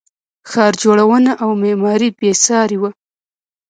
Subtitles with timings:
[0.49, 2.89] ښار جوړونه او معمارۍ بې ساري وه